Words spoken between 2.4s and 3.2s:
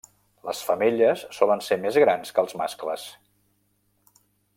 els mascles.